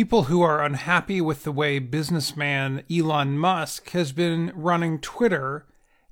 people 0.00 0.22
who 0.22 0.40
are 0.40 0.64
unhappy 0.64 1.20
with 1.20 1.44
the 1.44 1.52
way 1.52 1.78
businessman 1.78 2.82
Elon 2.90 3.36
Musk 3.36 3.90
has 3.90 4.12
been 4.12 4.50
running 4.54 4.98
Twitter 4.98 5.66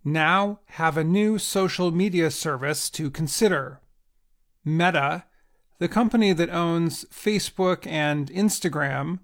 now 0.04 0.60
have 0.66 0.98
a 0.98 1.02
new 1.02 1.38
social 1.38 1.90
media 1.90 2.30
service 2.30 2.90
to 2.90 3.10
consider. 3.10 3.80
Meta, 4.62 5.24
the 5.78 5.88
company 5.88 6.34
that 6.34 6.50
owns 6.50 7.06
Facebook 7.06 7.86
and 7.86 8.30
Instagram, 8.30 9.20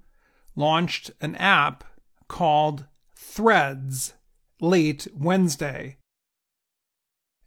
launched 0.57 1.11
an 1.21 1.37
app 1.37 1.85
called 2.27 2.87
Threads 3.15 4.15
late 4.62 5.07
Wednesday. 5.15 5.99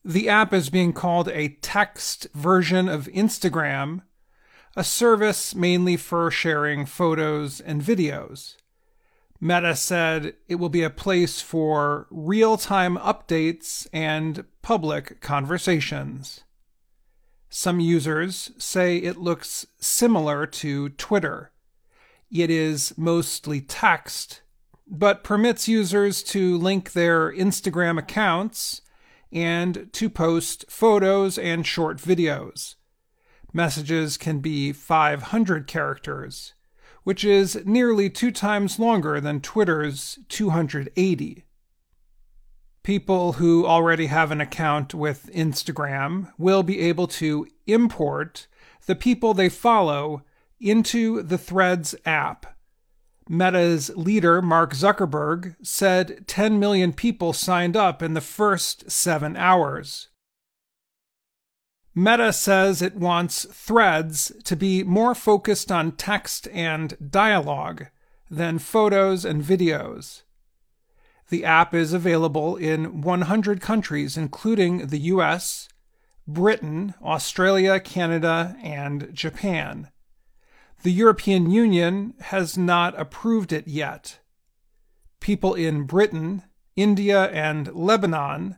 The 0.05 0.29
app 0.29 0.53
is 0.53 0.69
being 0.69 0.93
called 0.93 1.29
a 1.29 1.57
text 1.63 2.27
version 2.35 2.87
of 2.87 3.07
Instagram, 3.07 4.03
a 4.75 4.83
service 4.83 5.55
mainly 5.55 5.97
for 5.97 6.29
sharing 6.29 6.85
photos 6.85 7.59
and 7.59 7.81
videos. 7.81 8.55
Meta 9.39 9.75
said 9.75 10.33
it 10.47 10.55
will 10.55 10.69
be 10.69 10.83
a 10.83 10.89
place 10.89 11.41
for 11.41 12.07
real 12.09 12.57
time 12.57 12.97
updates 12.97 13.87
and 13.93 14.45
public 14.61 15.21
conversations. 15.21 16.41
Some 17.49 17.79
users 17.79 18.51
say 18.57 18.97
it 18.97 19.17
looks 19.17 19.65
similar 19.79 20.45
to 20.47 20.89
Twitter. 20.89 21.51
It 22.31 22.49
is 22.49 22.97
mostly 22.97 23.61
text, 23.61 24.41
but 24.87 25.23
permits 25.23 25.67
users 25.67 26.23
to 26.23 26.57
link 26.57 26.91
their 26.91 27.31
Instagram 27.31 27.97
accounts 27.97 28.81
and 29.31 29.89
to 29.93 30.09
post 30.09 30.65
photos 30.69 31.37
and 31.37 31.65
short 31.65 31.97
videos. 31.97 32.75
Messages 33.57 34.17
can 34.17 34.37
be 34.37 34.71
500 34.71 35.65
characters, 35.65 36.53
which 37.03 37.25
is 37.25 37.59
nearly 37.65 38.07
two 38.07 38.29
times 38.29 38.77
longer 38.77 39.19
than 39.19 39.41
Twitter's 39.41 40.19
280. 40.29 41.43
People 42.83 43.33
who 43.33 43.65
already 43.65 44.05
have 44.05 44.29
an 44.29 44.39
account 44.39 44.93
with 44.93 45.31
Instagram 45.33 46.31
will 46.37 46.61
be 46.61 46.81
able 46.81 47.07
to 47.07 47.47
import 47.65 48.45
the 48.85 48.93
people 48.93 49.33
they 49.33 49.49
follow 49.49 50.21
into 50.59 51.23
the 51.23 51.39
Threads 51.39 51.95
app 52.05 52.59
Meta's 53.27 53.89
leader, 53.95 54.39
Mark 54.39 54.75
Zuckerberg, 54.75 55.55
said 55.63 56.27
10 56.27 56.59
million 56.59 56.93
people 56.93 57.33
signed 57.33 57.75
up 57.75 58.03
in 58.03 58.13
the 58.13 58.21
first 58.21 58.91
seven 58.91 59.35
hours. 59.35 60.09
Meta 61.97 62.31
says 62.31 62.79
it 62.79 62.95
wants 62.95 63.47
threads 63.51 64.31
to 64.43 64.55
be 64.55 64.83
more 64.83 65.15
focused 65.15 65.71
on 65.71 65.93
text 65.93 66.47
and 66.53 66.95
dialogue 67.09 67.87
than 68.29 68.59
photos 68.59 69.25
and 69.25 69.41
videos. 69.41 70.21
The 71.29 71.43
app 71.43 71.73
is 71.73 71.93
available 71.93 72.55
in 72.55 73.01
100 73.01 73.61
countries, 73.61 74.15
including 74.15 74.89
the 74.89 74.99
US, 75.15 75.69
Britain, 76.27 76.93
Australia, 77.01 77.79
Canada, 77.79 78.55
and 78.61 79.11
Japan. 79.11 79.89
The 80.83 80.93
European 80.93 81.49
Union 81.49 82.13
has 82.25 82.59
not 82.59 82.93
approved 82.99 83.51
it 83.51 83.67
yet. 83.67 84.19
People 85.19 85.55
in 85.55 85.85
Britain, 85.85 86.43
India, 86.75 87.23
and 87.31 87.73
Lebanon 87.73 88.57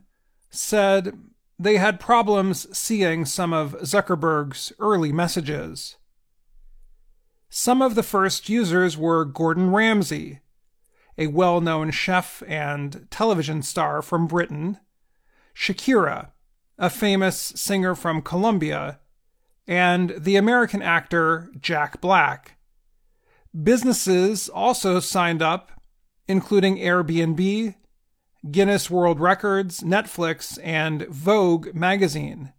said 0.50 1.16
they 1.60 1.76
had 1.76 2.00
problems 2.00 2.66
seeing 2.76 3.26
some 3.26 3.52
of 3.52 3.76
Zuckerberg's 3.82 4.72
early 4.78 5.12
messages. 5.12 5.98
Some 7.50 7.82
of 7.82 7.96
the 7.96 8.02
first 8.02 8.48
users 8.48 8.96
were 8.96 9.26
Gordon 9.26 9.70
Ramsay, 9.70 10.40
a 11.18 11.26
well 11.26 11.60
known 11.60 11.90
chef 11.90 12.42
and 12.48 13.06
television 13.10 13.60
star 13.60 14.00
from 14.00 14.26
Britain, 14.26 14.78
Shakira, 15.54 16.30
a 16.78 16.88
famous 16.88 17.36
singer 17.36 17.94
from 17.94 18.22
Colombia, 18.22 18.98
and 19.66 20.14
the 20.16 20.36
American 20.36 20.80
actor 20.80 21.50
Jack 21.60 22.00
Black. 22.00 22.56
Businesses 23.62 24.48
also 24.48 24.98
signed 24.98 25.42
up, 25.42 25.72
including 26.26 26.78
Airbnb, 26.78 27.74
Guinness 28.48 28.88
World 28.88 29.20
Records, 29.20 29.80
Netflix, 29.80 30.58
and 30.62 31.06
Vogue 31.08 31.74
magazine. 31.74 32.52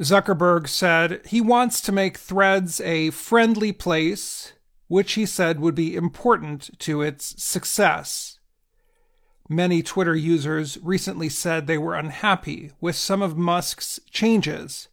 Zuckerberg 0.00 0.68
said 0.68 1.22
he 1.26 1.40
wants 1.40 1.80
to 1.80 1.92
make 1.92 2.18
Threads 2.18 2.80
a 2.82 3.10
friendly 3.10 3.72
place, 3.72 4.52
which 4.88 5.14
he 5.14 5.24
said 5.24 5.58
would 5.58 5.74
be 5.74 5.96
important 5.96 6.78
to 6.80 7.00
its 7.00 7.42
success. 7.42 8.38
Many 9.48 9.82
Twitter 9.82 10.14
users 10.14 10.76
recently 10.82 11.30
said 11.30 11.66
they 11.66 11.78
were 11.78 11.94
unhappy 11.94 12.72
with 12.80 12.96
some 12.96 13.22
of 13.22 13.38
Musk's 13.38 13.98
changes, 14.10 14.88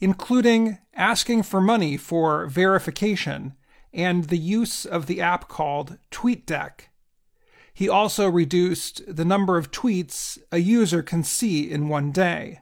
including 0.00 0.78
asking 0.94 1.42
for 1.42 1.60
money 1.60 1.98
for 1.98 2.46
verification 2.46 3.54
and 3.92 4.24
the 4.24 4.38
use 4.38 4.86
of 4.86 5.06
the 5.06 5.20
app 5.20 5.48
called 5.48 5.98
TweetDeck. 6.10 6.88
He 7.78 7.88
also 7.88 8.28
reduced 8.28 9.02
the 9.06 9.24
number 9.24 9.56
of 9.56 9.70
tweets 9.70 10.36
a 10.50 10.58
user 10.58 11.00
can 11.00 11.22
see 11.22 11.70
in 11.70 11.86
one 11.88 12.10
day. 12.10 12.58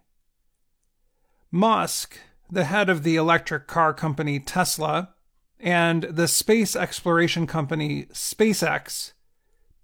Musk, 1.50 2.18
the 2.50 2.64
head 2.64 2.90
of 2.90 3.02
the 3.02 3.16
electric 3.16 3.66
car 3.66 3.94
company 3.94 4.38
Tesla, 4.38 5.14
and 5.58 6.02
the 6.02 6.28
space 6.28 6.76
exploration 6.76 7.46
company 7.46 8.08
SpaceX, 8.12 9.14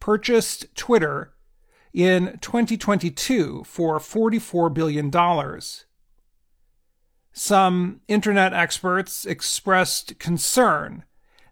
purchased 0.00 0.66
Twitter 0.74 1.32
in 1.94 2.36
2022 2.42 3.64
for 3.64 3.98
$44 3.98 4.74
billion. 4.74 5.10
Some 7.32 8.02
internet 8.06 8.52
experts 8.52 9.24
expressed 9.24 10.18
concern 10.18 11.04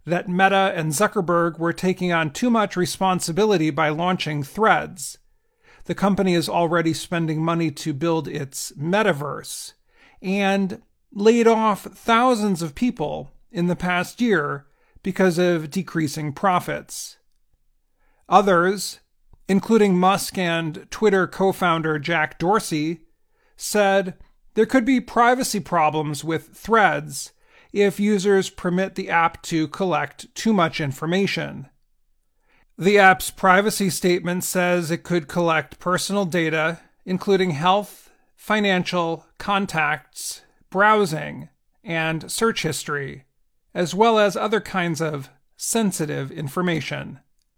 that 0.05 0.29
Meta 0.29 0.73
and 0.75 0.93
Zuckerberg 0.93 1.59
were 1.59 1.73
taking 1.73 2.13
on 2.13 2.31
too 2.31 2.51
much 2.51 2.77
responsibility 2.77 3.71
by 3.71 3.89
launching 3.91 4.43
Threads. 4.43 5.19
The 5.85 5.95
company 5.95 6.35
is 6.35 6.49
already 6.49 6.95
spending 6.95 7.45
money 7.45 7.71
to 7.73 7.93
build 7.93 8.29
its 8.29 8.73
metaverse 8.73 9.73
and 10.23 10.83
laid 11.13 11.47
off 11.47 11.83
thousands 11.83 12.63
of 12.63 12.75
people 12.75 13.33
in 13.51 13.67
the 13.67 13.77
past 13.77 14.21
year 14.21 14.67
because 15.03 15.39
of 15.39 15.71
decreasing 15.71 16.33
profits. 16.33 17.17
Others, 18.29 19.01
including 19.49 19.99
Musk 19.99 20.39
and 20.39 20.87
Twitter 20.91 21.27
co 21.27 21.53
founder 21.53 21.99
Jack 21.99 22.39
Dorsey, 22.39 23.01
said 23.57 24.15
there 24.55 24.67
could 24.67 24.85
be 24.85 25.01
privacy 25.01 25.61
problems 25.61 26.23
with 26.23 26.55
threads 26.55 27.33
if 27.73 28.01
users 28.01 28.51
permit 28.51 28.95
the 28.95 29.11
app 29.11 29.43
to 29.43 29.69
collect 29.69 30.35
too 30.35 30.53
much 30.53 30.81
information. 30.81 31.69
The 32.77 32.99
app's 32.99 33.31
privacy 33.31 33.91
statement 33.91 34.45
says 34.45 34.91
it 34.91 35.03
could 35.03 35.29
collect 35.29 35.79
personal 35.79 36.25
data, 36.25 36.81
including 37.05 37.51
health, 37.51 38.11
financial, 38.37 39.27
contacts, 39.39 40.43
browsing, 40.71 41.51
and 41.85 42.31
search 42.31 42.63
history, 42.63 43.25
as 43.75 43.95
well 43.95 44.19
as 44.19 44.37
other 44.37 44.61
kinds 44.61 45.01
of 45.03 45.29
sensitive 45.57 46.33
information. 46.33 47.21